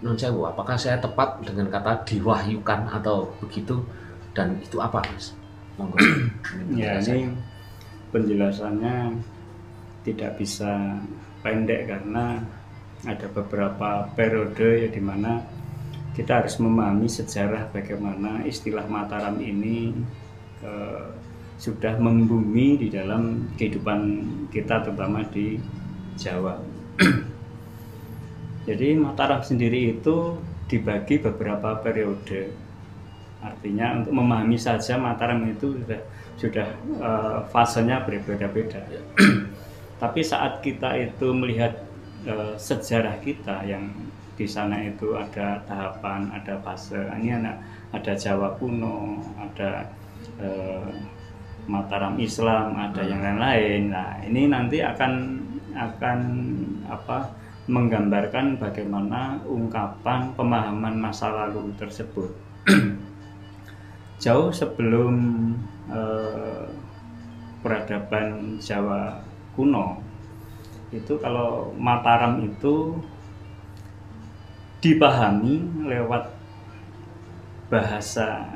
non 0.01 0.17
sewu 0.17 0.49
apakah 0.49 0.81
saya 0.81 0.97
tepat 0.97 1.45
dengan 1.45 1.69
kata 1.69 2.05
diwahyukan 2.09 2.89
atau 3.01 3.31
begitu? 3.41 3.81
Dan 4.33 4.57
itu 4.63 4.81
apa 4.81 5.05
mas? 5.11 5.37
Monggo. 5.77 5.99
Ya, 6.77 7.01
ini 7.03 7.35
penjelasannya 8.15 9.17
tidak 10.07 10.39
bisa 10.41 10.99
pendek 11.45 11.89
karena 11.89 12.41
ada 13.05 13.27
beberapa 13.33 14.09
periode 14.13 14.87
ya 14.87 14.89
di 14.93 15.01
mana 15.01 15.41
kita 16.15 16.43
harus 16.43 16.59
memahami 16.59 17.07
sejarah 17.07 17.71
bagaimana 17.71 18.43
istilah 18.43 18.87
Mataram 18.91 19.39
ini 19.39 19.95
eh, 20.63 21.07
sudah 21.61 22.01
membumi 22.01 22.81
di 22.81 22.89
dalam 22.89 23.53
kehidupan 23.55 24.01
kita 24.49 24.81
terutama 24.83 25.23
di 25.29 25.61
Jawa. 26.19 26.59
Jadi 28.69 28.97
Mataram 28.99 29.45
sendiri 29.45 29.95
itu 29.95 30.41
dibagi 30.67 31.21
beberapa 31.23 31.79
periode. 31.79 32.55
Artinya 33.41 34.03
untuk 34.03 34.13
memahami 34.13 34.59
saja 34.61 34.99
Mataram 34.99 35.41
itu 35.47 35.79
sudah 35.79 36.01
sudah 36.41 36.69
eh, 36.99 37.39
fasenya 37.55 38.03
berbeda-beda. 38.03 38.83
Tapi 40.03 40.21
saat 40.25 40.65
kita 40.65 40.97
itu 40.97 41.31
melihat 41.31 41.87
eh, 42.27 42.57
sejarah 42.59 43.21
kita 43.23 43.63
yang 43.69 43.95
di 44.41 44.49
sana 44.49 44.81
itu 44.81 45.13
ada 45.13 45.61
tahapan, 45.69 46.33
ada 46.33 46.57
fase. 46.65 46.97
Ini 46.97 47.45
ada, 47.45 47.61
ada 47.93 48.13
Jawa 48.17 48.57
kuno, 48.57 49.21
ada 49.37 49.85
eh, 50.41 50.89
Mataram 51.69 52.17
Islam, 52.17 52.73
ada 52.73 53.05
yang 53.05 53.21
lain-lain. 53.21 53.93
Nah, 53.93 54.17
ini 54.25 54.49
nanti 54.49 54.81
akan 54.81 55.45
akan 55.77 56.19
apa 56.89 57.37
menggambarkan 57.69 58.57
bagaimana 58.57 59.45
ungkapan 59.45 60.33
pemahaman 60.33 60.97
masa 60.97 61.29
lalu 61.29 61.69
tersebut. 61.77 62.33
Jauh 64.25 64.49
sebelum 64.57 65.13
eh, 65.93 66.65
peradaban 67.61 68.57
Jawa 68.57 69.21
kuno, 69.53 70.01
itu 70.97 71.21
kalau 71.21 71.77
Mataram 71.77 72.41
itu 72.41 72.97
dipahami 74.81 75.61
lewat 75.87 76.33
bahasa 77.71 78.49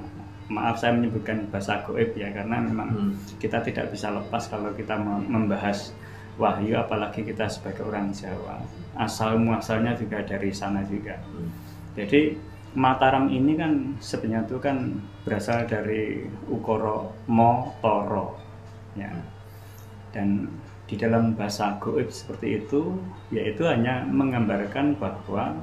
maaf 0.49 0.77
saya 0.77 0.93
menyebutkan 0.93 1.49
bahasa 1.49 1.81
goib 1.89 2.13
ya 2.17 2.29
karena 2.33 2.61
memang 2.61 2.89
hmm. 2.93 3.41
kita 3.41 3.65
tidak 3.65 3.89
bisa 3.93 4.13
lepas 4.13 4.49
kalau 4.49 4.73
kita 4.77 4.97
membahas 5.01 5.97
wahyu 6.37 6.77
apalagi 6.77 7.25
kita 7.25 7.49
sebagai 7.49 7.87
orang 7.87 8.13
Jawa 8.13 8.61
asal 8.99 9.41
muasalnya 9.41 9.97
juga 9.97 10.21
dari 10.27 10.53
sana 10.53 10.85
juga 10.85 11.17
hmm. 11.17 11.49
jadi 11.97 12.37
Mataram 12.75 13.31
ini 13.31 13.55
kan 13.55 13.95
sebenarnya 14.03 14.51
itu 14.51 14.59
kan 14.59 14.99
berasal 15.23 15.63
dari 15.63 16.27
ukoro 16.51 17.15
motoro 17.31 18.35
ya 18.99 19.15
dan 20.11 20.51
di 20.91 20.99
dalam 20.99 21.39
bahasa 21.39 21.79
goib 21.79 22.11
seperti 22.11 22.59
itu 22.59 22.99
yaitu 23.31 23.63
hanya 23.63 24.03
menggambarkan 24.11 24.99
bahwa 24.99 25.55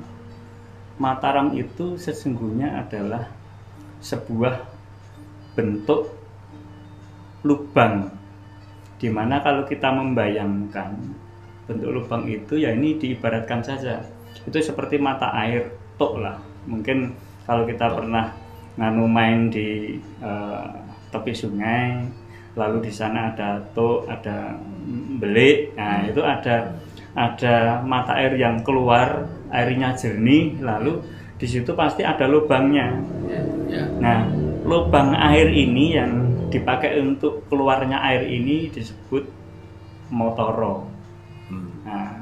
Mataram 1.01 1.57
itu 1.57 1.97
sesungguhnya 1.97 2.77
adalah 2.77 3.25
sebuah 4.05 4.69
bentuk 5.57 6.13
lubang 7.41 8.13
di 9.01 9.09
mana 9.09 9.41
kalau 9.41 9.65
kita 9.65 9.89
membayangkan 9.89 10.93
bentuk 11.65 11.89
lubang 11.89 12.29
itu 12.29 12.61
ya 12.61 12.69
ini 12.77 13.01
diibaratkan 13.01 13.65
saja. 13.65 14.05
Itu 14.45 14.61
seperti 14.61 15.01
mata 15.01 15.33
air 15.33 15.73
tok 15.97 16.21
lah. 16.21 16.37
Mungkin 16.69 17.17
kalau 17.49 17.65
kita 17.65 17.89
pernah 17.89 18.37
nganu 18.77 19.09
main 19.09 19.49
di 19.49 19.97
uh, 20.21 20.69
tepi 21.09 21.33
sungai 21.33 22.05
lalu 22.53 22.85
di 22.85 22.91
sana 22.93 23.33
ada 23.33 23.57
tok 23.73 24.05
ada 24.05 24.53
belik. 25.17 25.73
Nah 25.73 26.05
itu 26.05 26.21
ada 26.21 26.77
ada 27.11 27.83
mata 27.83 28.15
air 28.15 28.39
yang 28.39 28.63
keluar 28.63 29.27
airnya 29.51 29.95
jernih 29.99 30.55
lalu 30.63 31.03
di 31.35 31.47
situ 31.49 31.73
pasti 31.73 32.05
ada 32.05 32.29
lubangnya. 32.29 33.01
Ya, 33.25 33.41
ya. 33.65 33.83
Nah, 33.97 34.19
lubang 34.61 35.17
air 35.17 35.49
ini 35.49 35.97
yang 35.97 36.13
dipakai 36.53 37.01
untuk 37.01 37.49
keluarnya 37.49 37.97
air 37.97 38.29
ini 38.29 38.69
disebut 38.69 39.25
motoro. 40.13 40.85
Hmm. 41.49 41.71
Nah, 41.81 42.21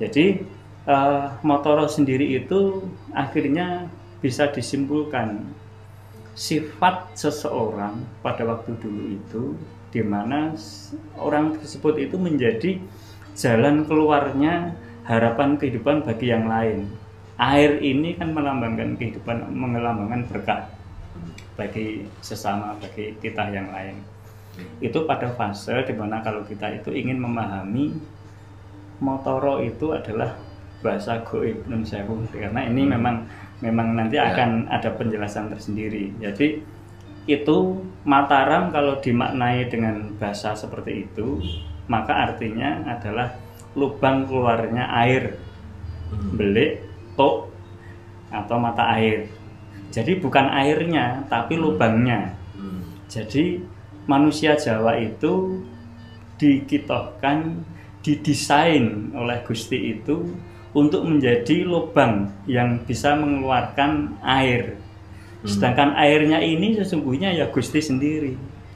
jadi 0.00 0.40
uh, 0.88 1.36
motoro 1.44 1.84
sendiri 1.84 2.40
itu 2.40 2.88
akhirnya 3.12 3.92
bisa 4.24 4.48
disimpulkan 4.48 5.44
sifat 6.34 7.14
seseorang 7.14 8.00
pada 8.24 8.42
waktu 8.48 8.74
dulu 8.80 9.02
itu 9.12 9.42
di 9.94 10.02
mana 10.02 10.56
orang 11.20 11.54
tersebut 11.60 11.94
itu 12.02 12.16
menjadi 12.18 12.82
jalan 13.34 13.84
keluarnya 13.84 14.74
harapan 15.04 15.58
kehidupan 15.60 16.06
bagi 16.06 16.32
yang 16.32 16.48
lain 16.48 16.88
air 17.38 17.82
ini 17.82 18.14
kan 18.14 18.30
melambangkan 18.30 18.94
kehidupan, 18.94 19.50
melambangkan 19.50 20.22
berkah 20.30 20.70
bagi 21.58 22.06
sesama, 22.22 22.78
bagi 22.78 23.18
kita 23.18 23.50
yang 23.50 23.70
lain. 23.74 23.98
Itu 24.78 25.06
pada 25.06 25.34
fase 25.34 25.74
di 25.82 25.94
mana 25.94 26.22
kalau 26.22 26.46
kita 26.46 26.70
itu 26.78 26.94
ingin 26.94 27.18
memahami 27.18 27.98
motoro 29.02 29.58
itu 29.58 29.90
adalah 29.90 30.38
bahasa 30.78 31.24
goib 31.26 31.64
sewu 31.82 32.28
karena 32.30 32.68
ini 32.68 32.86
hmm. 32.86 32.90
memang 32.92 33.16
memang 33.64 33.88
nanti 33.96 34.20
ya. 34.20 34.30
akan 34.30 34.70
ada 34.70 34.94
penjelasan 34.94 35.50
tersendiri. 35.50 36.14
Jadi 36.22 36.62
itu 37.24 37.56
Mataram 38.04 38.68
kalau 38.68 39.00
dimaknai 39.00 39.64
dengan 39.72 40.12
bahasa 40.20 40.52
seperti 40.52 41.08
itu 41.08 41.40
maka 41.90 42.30
artinya 42.30 42.84
adalah 42.88 43.36
lubang 43.74 44.24
keluarnya 44.24 44.86
air 45.04 45.36
hmm. 46.14 46.38
belik 46.38 46.72
tok 47.18 47.50
atau 48.30 48.56
mata 48.58 48.90
air. 48.98 49.30
Jadi 49.94 50.18
bukan 50.18 50.50
airnya, 50.50 51.22
tapi 51.30 51.54
hmm. 51.54 51.62
lubangnya. 51.62 52.34
Hmm. 52.58 52.82
Jadi 53.06 53.62
manusia 54.10 54.58
Jawa 54.58 54.98
itu 54.98 55.62
dikitohkan, 56.38 57.62
didesain 58.02 59.14
oleh 59.14 59.38
Gusti 59.46 59.94
itu 59.96 60.34
untuk 60.74 61.06
menjadi 61.06 61.62
lubang 61.62 62.34
yang 62.50 62.82
bisa 62.82 63.14
mengeluarkan 63.14 64.18
air. 64.26 64.74
Sedangkan 65.44 65.92
airnya 65.94 66.40
ini 66.40 66.74
sesungguhnya 66.74 67.30
ya 67.36 67.52
Gusti 67.52 67.78
sendiri, 67.78 68.34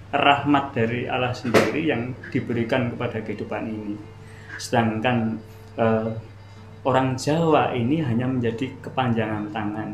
rahmat 0.09 0.73
dari 0.73 1.05
Allah 1.05 1.37
sendiri 1.37 1.85
yang 1.85 2.17
diberikan 2.33 2.93
kepada 2.95 3.21
kehidupan 3.21 3.65
ini. 3.69 3.95
Sedangkan 4.57 5.39
eh, 5.77 6.11
orang 6.89 7.19
Jawa 7.21 7.75
ini 7.75 8.01
hanya 8.01 8.25
menjadi 8.25 8.73
kepanjangan 8.81 9.53
tangan, 9.53 9.91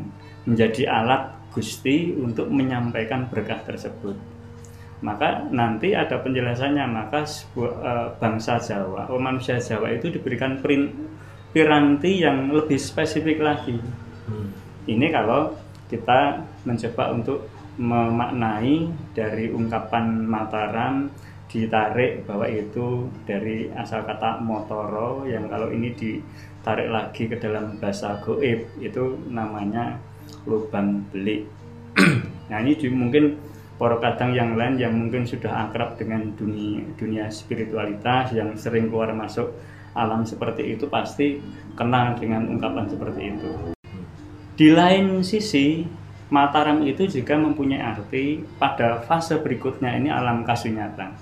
menjadi 0.47 0.87
alat 0.87 1.35
Gusti 1.55 2.11
untuk 2.15 2.51
menyampaikan 2.51 3.31
berkah 3.31 3.63
tersebut. 3.63 4.15
Maka 4.99 5.47
nanti 5.51 5.95
ada 5.95 6.19
penjelasannya, 6.19 6.85
maka 6.87 7.23
sebuah, 7.23 7.73
e, 7.79 7.91
bangsa 8.19 8.59
Jawa, 8.59 9.07
oh, 9.11 9.19
manusia 9.19 9.59
Jawa 9.59 9.91
itu 9.91 10.11
diberikan 10.11 10.59
piranti 11.51 12.23
yang 12.23 12.51
lebih 12.51 12.79
spesifik 12.79 13.39
lagi. 13.39 13.79
Hmm. 14.27 14.51
Ini 14.87 15.07
kalau 15.11 15.55
kita 15.87 16.43
mencoba 16.67 17.03
untuk 17.15 17.47
memaknai 17.75 18.89
dari 19.11 19.51
ungkapan 19.51 20.23
Mataram 20.23 21.11
ditarik 21.51 22.27
bahwa 22.27 22.49
itu 22.51 23.07
dari 23.23 23.71
asal 23.71 24.03
kata 24.03 24.43
motoro 24.43 25.23
yang 25.23 25.47
kalau 25.47 25.71
ini 25.71 25.95
ditarik 25.95 26.91
lagi 26.91 27.31
ke 27.31 27.39
dalam 27.39 27.79
bahasa 27.79 28.19
goib 28.19 28.67
itu 28.83 29.15
namanya 29.31 29.99
lubang 30.43 31.05
belik. 31.11 31.47
Nah 32.45 32.61
ini 32.61 32.77
mungkin 32.93 33.41
para 33.81 33.97
kadang 33.97 34.37
yang 34.37 34.53
lain 34.53 34.77
yang 34.77 34.93
mungkin 34.93 35.25
sudah 35.25 35.65
akrab 35.65 35.97
dengan 35.97 36.29
dunia 36.37 36.85
dunia 36.93 37.25
spiritualitas 37.33 38.37
yang 38.37 38.53
sering 38.53 38.93
keluar 38.93 39.09
masuk 39.17 39.49
alam 39.97 40.21
seperti 40.29 40.77
itu 40.77 40.85
pasti 40.85 41.41
kenal 41.73 42.13
dengan 42.19 42.45
ungkapan 42.45 42.85
seperti 42.85 43.21
itu. 43.33 43.49
Di 44.55 44.69
lain 44.71 45.25
sisi 45.25 45.83
Mataram 46.25 46.81
itu 46.81 47.05
juga 47.05 47.37
mempunyai 47.37 47.85
arti 47.85 48.41
pada 48.57 48.97
fase 49.05 49.37
berikutnya 49.37 49.93
ini 49.93 50.09
alam 50.09 50.41
kasunyatan. 50.41 51.13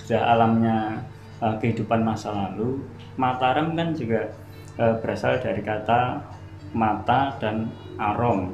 Sudah 0.00 0.32
alamnya 0.32 1.04
uh, 1.44 1.60
kehidupan 1.60 2.00
masa 2.00 2.32
lalu 2.32 2.80
Mataram 3.20 3.76
kan 3.76 3.92
juga 3.92 4.32
uh, 4.80 4.96
berasal 5.04 5.36
dari 5.44 5.60
kata 5.60 6.24
mata 6.72 7.36
dan 7.36 7.68
arom. 8.00 8.48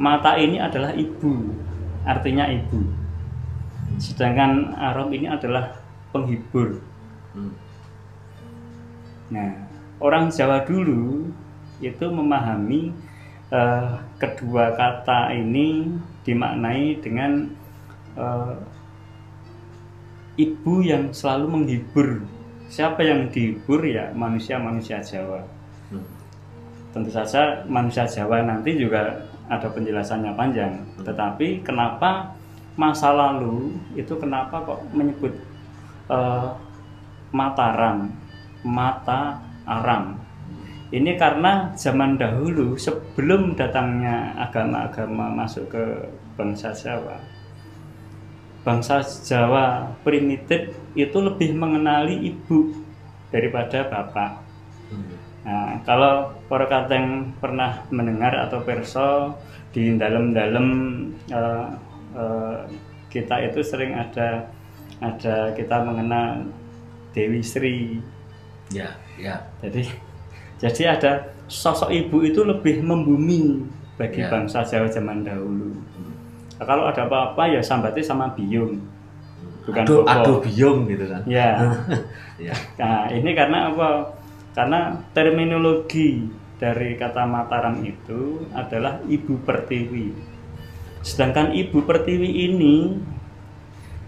Mata 0.00 0.40
ini 0.40 0.56
adalah 0.56 0.96
ibu 0.96 1.52
artinya 2.08 2.48
ibu. 2.48 2.80
Sedangkan 4.00 4.72
arom 4.80 5.12
ini 5.12 5.28
adalah 5.28 5.76
penghibur. 6.08 6.80
Nah 9.28 9.50
orang 10.00 10.32
Jawa 10.32 10.64
dulu 10.64 11.28
itu 11.84 12.06
memahami 12.08 12.96
uh, 13.50 13.98
kedua 14.16 14.74
kata 14.74 15.34
ini 15.34 15.90
dimaknai 16.22 16.98
dengan 17.02 17.50
uh, 18.14 18.56
ibu 20.38 20.74
yang 20.80 21.10
selalu 21.10 21.46
menghibur. 21.50 22.08
Siapa 22.70 23.02
yang 23.02 23.34
dihibur 23.34 23.82
ya 23.82 24.14
manusia-manusia 24.14 25.02
Jawa. 25.02 25.42
Hmm. 25.90 26.06
tentu 26.94 27.10
saja 27.10 27.66
manusia 27.66 28.06
Jawa 28.06 28.46
nanti 28.46 28.78
juga 28.78 29.26
ada 29.50 29.66
penjelasannya 29.66 30.32
panjang. 30.38 30.74
Hmm. 30.78 31.02
tetapi 31.02 31.66
kenapa 31.66 32.34
masa 32.78 33.10
lalu 33.10 33.74
itu 33.98 34.14
kenapa 34.14 34.62
kok 34.62 34.80
menyebut 34.94 35.34
uh, 36.06 36.54
Mataram? 37.34 38.10
Mata 38.60 39.40
aram 39.64 40.19
ini 40.90 41.14
karena 41.14 41.70
zaman 41.78 42.18
dahulu 42.18 42.74
sebelum 42.74 43.54
datangnya 43.54 44.34
agama-agama 44.38 45.30
masuk 45.30 45.70
ke 45.70 45.84
bangsa 46.34 46.74
Jawa 46.74 47.40
bangsa 48.60 49.00
Jawa 49.24 49.96
primitif 50.04 50.76
itu 50.92 51.18
lebih 51.18 51.56
mengenali 51.56 52.28
ibu 52.28 52.76
daripada 53.32 53.86
bapak. 53.88 54.42
Nah, 55.40 55.80
kalau 55.88 56.36
para 56.50 56.68
kateng 56.68 57.32
pernah 57.40 57.80
mendengar 57.88 58.36
atau 58.36 58.60
perso 58.60 59.32
di 59.72 59.96
dalam-dalam 59.96 60.66
uh, 61.32 61.68
uh, 62.12 62.58
kita 63.08 63.48
itu 63.48 63.64
sering 63.64 63.96
ada 63.96 64.50
ada 65.00 65.56
kita 65.56 65.80
mengenal 65.80 66.44
Dewi 67.16 67.40
Sri. 67.40 68.04
Ya, 68.68 68.92
ya. 69.16 69.48
Jadi 69.64 69.88
jadi 70.60 70.82
ada 70.92 71.12
sosok 71.48 71.88
ibu 71.90 72.20
itu 72.22 72.44
lebih 72.44 72.84
membumi 72.84 73.64
bagi 73.96 74.20
Ya. 74.20 74.28
bangsa 74.28 74.62
Jawa 74.62 74.86
zaman 74.86 75.24
dahulu. 75.24 75.72
Nah, 76.56 76.64
kalau 76.68 76.84
ada 76.84 77.08
apa-apa 77.08 77.48
ya 77.48 77.60
sambatnya 77.64 78.04
sama 78.04 78.28
Biyung. 78.36 78.76
Bukan 79.64 79.82
aduh, 79.84 80.04
Bopo. 80.04 80.12
aduh 80.12 80.38
biung 80.44 80.88
gitu 80.88 81.04
kan. 81.08 81.22
Ya. 81.24 81.56
Ya. 82.40 82.56
Nah, 82.80 83.12
ini 83.12 83.36
karena 83.36 83.68
apa? 83.68 84.16
Karena 84.56 84.96
terminologi 85.12 86.24
dari 86.56 86.96
kata 86.96 87.28
Mataram 87.28 87.84
itu 87.84 88.48
adalah 88.56 88.96
ibu 89.04 89.36
pertiwi. 89.44 90.16
Sedangkan 91.04 91.52
ibu 91.52 91.84
pertiwi 91.84 92.48
ini 92.48 92.96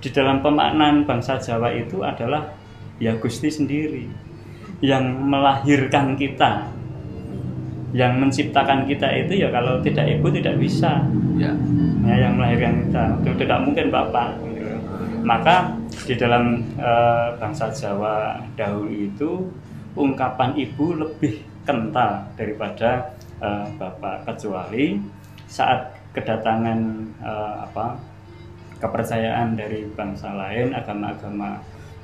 di 0.00 0.08
dalam 0.08 0.40
pemaknaan 0.40 1.04
bangsa 1.04 1.36
Jawa 1.36 1.76
itu 1.76 2.00
adalah 2.00 2.56
ya 2.96 3.12
Gusti 3.20 3.52
sendiri 3.52 4.08
yang 4.82 5.04
melahirkan 5.30 6.18
kita. 6.18 6.68
Yang 7.92 8.12
menciptakan 8.18 8.88
kita 8.88 9.04
itu 9.24 9.44
ya 9.44 9.48
kalau 9.52 9.80
tidak 9.84 10.08
ibu 10.08 10.32
tidak 10.32 10.56
bisa 10.56 11.04
Ya. 11.42 11.52
ya, 12.06 12.28
yang 12.28 12.36
melahirkan 12.36 12.86
kita 12.86 13.02
itu 13.24 13.30
tidak 13.42 13.58
mungkin 13.64 13.88
bapak 13.88 14.36
gitu. 14.52 14.76
maka 15.24 15.74
di 16.04 16.14
dalam 16.14 16.60
eh, 16.76 17.28
bangsa 17.40 17.72
Jawa 17.72 18.36
dahulu 18.54 18.92
itu 18.92 19.48
ungkapan 19.96 20.54
ibu 20.54 21.02
lebih 21.02 21.42
kental 21.64 22.28
daripada 22.36 23.16
eh, 23.40 23.66
bapak 23.74 24.28
kecuali 24.28 25.00
saat 25.48 25.96
kedatangan 26.12 26.78
eh, 27.24 27.54
apa 27.64 27.96
kepercayaan 28.78 29.56
dari 29.56 29.88
bangsa 29.94 30.36
lain 30.36 30.74
agama-agama 30.74 31.58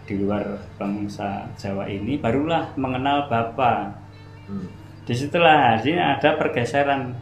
di 0.09 0.17
luar 0.17 0.57
bangsa 0.81 1.45
Jawa 1.61 1.85
ini 1.85 2.17
barulah 2.17 2.73
mengenal 2.81 3.29
bapak 3.29 4.09
Hmm. 4.49 4.65
di 5.05 5.13
situlah 5.13 5.77
artinya 5.77 6.17
ada 6.17 6.41
pergeseran 6.41 7.13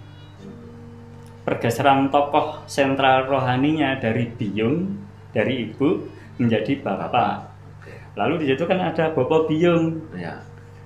pergeseran 1.43 2.07
tokoh 2.07 2.63
sentral 2.71 3.27
rohaninya 3.27 3.99
dari 3.99 4.31
Biyung 4.31 4.95
dari 5.35 5.67
ibu 5.67 6.07
menjadi 6.39 6.81
bapak. 6.81 7.51
Oke. 7.83 7.95
Lalu 8.15 8.35
di 8.43 8.47
situ 8.51 8.63
kan 8.67 8.79
ada 8.83 9.11
Bopo 9.11 9.47
Biyung. 9.51 10.15
Ya. 10.15 10.43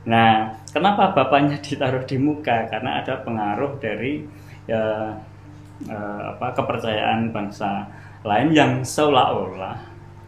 Nah, 0.08 0.56
kenapa 0.72 1.12
bapaknya 1.12 1.60
ditaruh 1.64 2.04
di 2.04 2.16
muka? 2.16 2.68
Karena 2.68 3.04
ada 3.04 3.20
pengaruh 3.20 3.76
dari 3.80 4.24
ya, 4.64 5.12
eh, 5.88 6.20
apa 6.36 6.56
kepercayaan 6.56 7.32
bangsa 7.32 7.88
lain 8.24 8.52
yang 8.52 8.72
seolah-olah 8.84 9.80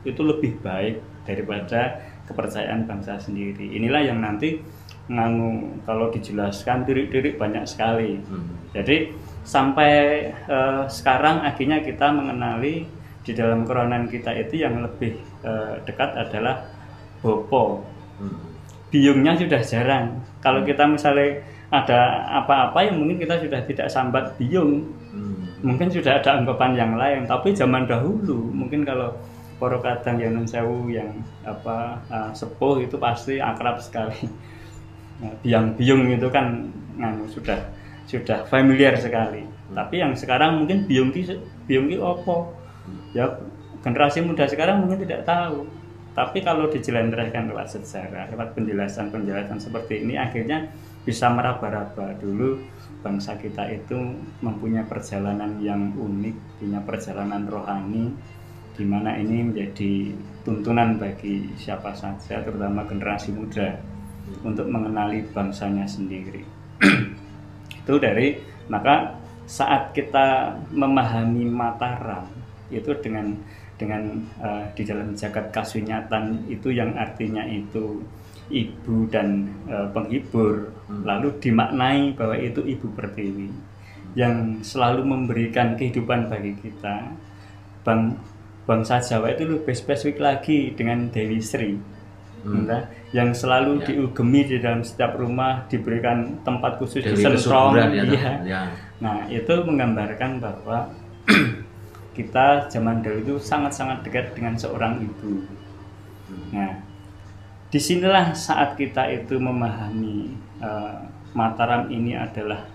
itu 0.09 0.21
lebih 0.25 0.59
baik 0.65 1.12
daripada 1.27 2.01
kepercayaan 2.27 2.87
bangsa 2.87 3.19
sendiri. 3.19 3.75
Inilah 3.75 4.03
yang 4.07 4.23
nanti 4.23 4.63
nganu 5.11 5.83
kalau 5.83 6.09
dijelaskan 6.15 6.87
tirik-tirik 6.87 7.37
banyak 7.37 7.67
sekali. 7.67 8.23
Hmm. 8.23 8.71
Jadi 8.71 9.11
sampai 9.43 9.93
eh, 10.31 10.83
sekarang 10.87 11.43
akhirnya 11.43 11.83
kita 11.83 12.15
mengenali 12.15 12.87
di 13.23 13.33
dalam 13.35 13.63
keronan 13.67 14.07
kita 14.11 14.35
itu 14.35 14.63
yang 14.63 14.83
lebih 14.83 15.19
eh, 15.43 15.75
dekat 15.87 16.15
adalah 16.15 16.63
Bopo. 17.23 17.87
Hmm. 18.19 18.39
Biungnya 18.91 19.39
sudah 19.39 19.63
jarang. 19.63 20.23
Kalau 20.43 20.67
kita 20.67 20.87
misalnya 20.87 21.43
ada 21.73 22.29
apa-apa 22.43 22.85
yang 22.85 23.01
mungkin 23.01 23.17
kita 23.23 23.41
sudah 23.41 23.61
tidak 23.65 23.89
sambat 23.89 24.37
biung, 24.37 24.91
Hmm. 25.13 25.45
mungkin 25.61 25.93
sudah 25.93 26.25
ada 26.25 26.41
anggapan 26.41 26.73
yang 26.73 26.97
lain. 26.97 27.29
Tapi 27.29 27.53
zaman 27.53 27.85
dahulu 27.85 28.49
mungkin 28.49 28.81
kalau 28.81 29.13
poro 29.62 29.79
kadang 29.79 30.18
yang 30.18 30.42
sewu 30.42 30.90
yang 30.90 31.22
apa 31.46 32.03
eh, 32.11 32.31
sepuh 32.35 32.83
itu 32.83 32.98
pasti 32.98 33.38
akrab 33.38 33.79
sekali. 33.79 34.27
Nah, 35.22 35.38
biang-biung 35.38 36.11
itu 36.18 36.27
kan 36.35 36.66
nganu 36.98 37.31
sudah 37.31 37.70
sudah 38.11 38.42
familiar 38.51 38.98
sekali. 38.98 39.46
Tapi 39.70 40.03
yang 40.03 40.18
sekarang 40.18 40.59
mungkin 40.59 40.90
biung 40.90 41.14
ki 41.14 41.38
biung 41.70 41.87
ki 41.87 42.03
opo? 42.03 42.51
Ya 43.14 43.31
generasi 43.87 44.18
muda 44.27 44.51
sekarang 44.51 44.83
mungkin 44.83 45.07
tidak 45.07 45.22
tahu. 45.22 45.70
Tapi 46.18 46.42
kalau 46.42 46.66
dijelentrehkan 46.66 47.55
lewat 47.55 47.70
sejarah, 47.70 48.35
lewat 48.35 48.59
penjelasan-penjelasan 48.59 49.62
seperti 49.62 50.03
ini 50.03 50.18
akhirnya 50.18 50.75
bisa 51.07 51.31
meraba-raba 51.31 52.18
dulu 52.18 52.59
bangsa 53.03 53.38
kita 53.38 53.70
itu 53.70 53.94
mempunyai 54.42 54.87
perjalanan 54.90 55.62
yang 55.62 55.94
unik, 55.94 56.37
punya 56.59 56.83
perjalanan 56.83 57.46
rohani 57.46 58.11
di 58.73 58.85
mana 58.89 59.17
ini 59.19 59.53
menjadi 59.53 60.13
tuntunan 60.43 60.97
bagi 60.97 61.49
siapa 61.61 61.93
saja 61.93 62.41
terutama 62.41 62.85
generasi 62.89 63.33
muda 63.37 63.77
untuk 64.43 64.67
mengenali 64.69 65.23
bangsanya 65.31 65.85
sendiri. 65.85 66.43
itu 67.83 67.95
dari 67.99 68.39
maka 68.71 69.19
saat 69.45 69.93
kita 69.93 70.57
memahami 70.73 71.45
Mataram 71.51 72.25
itu 72.73 72.89
dengan 73.05 73.37
dengan 73.77 74.23
eh, 74.41 74.65
di 74.73 74.83
dalam 74.87 75.13
jagat 75.13 75.51
kasunyatan 75.53 76.47
itu 76.49 76.73
yang 76.73 76.95
artinya 76.97 77.43
itu 77.45 78.01
ibu 78.49 79.11
dan 79.11 79.51
eh, 79.69 79.89
penghibur 79.91 80.73
Hmm. 80.93 81.09
lalu 81.09 81.33
dimaknai 81.41 82.13
bahwa 82.13 82.37
itu 82.37 82.61
ibu 82.69 82.93
pertiwi 82.93 83.49
yang 84.13 84.61
selalu 84.61 85.09
memberikan 85.09 85.73
kehidupan 85.73 86.29
bagi 86.29 86.53
kita 86.61 87.17
bang 87.81 88.13
bangsa 88.64 89.03
Jawa 89.03 89.35
itu 89.35 89.44
lebih 89.48 89.75
spesifik 89.75 90.22
lagi 90.22 90.70
dengan 90.77 91.11
Dewi 91.11 91.42
Sri 91.42 91.75
Hmm. 92.42 92.66
Entah, 92.66 92.90
yang 93.14 93.31
selalu 93.31 93.79
Ya. 93.79 93.87
diugemi 93.94 94.42
di 94.42 94.59
dalam 94.59 94.83
setiap 94.83 95.14
rumah 95.14 95.62
diberikan 95.70 96.42
tempat 96.42 96.75
khusus 96.83 96.98
Dewi 96.98 97.14
di 97.14 97.22
sentrong 97.22 97.79
ya. 97.79 97.87
iya. 97.87 98.33
ya. 98.42 98.62
Nah, 98.98 99.31
itu 99.31 99.62
menggambarkan 99.62 100.42
bahwa 100.42 100.90
kita 102.18 102.66
zaman 102.66 102.98
dahulu 102.98 103.22
itu 103.22 103.35
sangat-sangat 103.38 104.03
dekat 104.03 104.35
dengan 104.35 104.59
seorang 104.59 105.07
ibu. 105.07 105.46
Nah, 106.51 106.83
di 107.70 107.79
sinilah 107.79 108.35
saat 108.35 108.75
kita 108.75 109.07
itu 109.14 109.38
memahami 109.38 110.35
eh, 110.59 110.98
Mataram 111.33 111.88
ini 111.88 112.12
adalah 112.12 112.68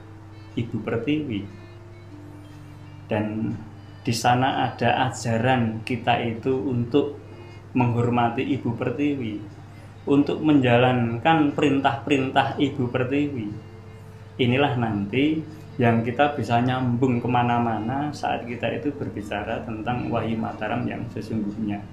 ibu 0.58 0.82
pertiwi, 0.82 1.45
dan 3.06 3.54
di 4.08 4.15
sana 4.15 4.72
ada 4.72 5.12
ajaran 5.12 5.84
kita 5.84 6.15
itu 6.24 6.56
untuk 6.56 7.20
menghormati 7.76 8.39
ibu 8.56 8.72
pertiwi, 8.72 9.36
untuk 10.08 10.39
menjalankan 10.39 11.52
perintah-perintah 11.52 12.56
ibu 12.56 12.88
pertiwi. 12.88 13.52
Inilah 14.39 14.80
nanti 14.80 15.43
yang 15.76 16.08
kita 16.08 16.39
bisa 16.39 16.63
nyambung 16.63 17.20
ke 17.20 17.28
mana-mana 17.28 18.15
saat 18.15 18.48
kita 18.48 18.80
itu 18.80 18.96
berbicara 18.96 19.67
tentang 19.67 20.08
Wahyu 20.08 20.39
Mataram 20.39 20.88
yang 20.88 21.04
sesungguhnya. 21.12 21.84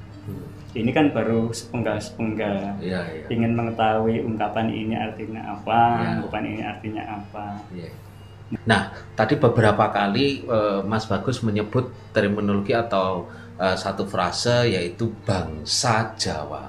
Ini 0.75 0.91
kan 0.95 1.11
baru 1.11 1.51
sepenggal-sepenggal 1.51 2.79
Iya, 2.79 3.01
iya. 3.11 3.27
ingin 3.31 3.59
mengetahui 3.59 4.23
ungkapan 4.23 4.71
ini 4.71 4.95
artinya 4.95 5.59
apa, 5.59 5.81
Ya. 5.99 6.09
ungkapan 6.23 6.45
ini 6.47 6.63
artinya 6.63 7.03
apa. 7.19 7.47
Iya. 7.75 7.91
Nah, 8.53 8.93
tadi 9.17 9.41
beberapa 9.41 9.89
kali 9.89 10.45
eh, 10.45 10.81
Mas 10.85 11.09
Bagus 11.09 11.41
menyebut 11.41 12.13
terminologi 12.13 12.77
atau 12.77 13.29
eh, 13.57 13.77
satu 13.77 14.05
frase 14.05 14.69
yaitu 14.69 15.09
bangsa 15.25 16.13
Jawa. 16.21 16.69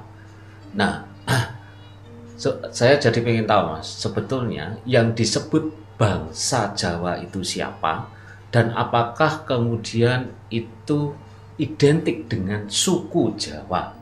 Nah, 0.76 1.04
se- 2.42 2.62
saya 2.72 2.96
jadi 3.00 3.20
pengen 3.24 3.48
tahu 3.48 3.64
Mas, 3.76 3.88
sebetulnya 3.88 4.80
yang 4.88 5.16
disebut 5.16 5.72
bangsa 6.00 6.76
Jawa 6.76 7.20
itu 7.24 7.42
siapa 7.44 8.12
dan 8.52 8.72
apakah 8.76 9.44
kemudian 9.48 10.32
itu 10.52 11.16
identik 11.60 12.28
dengan 12.32 12.68
suku 12.68 13.36
Jawa? 13.40 13.95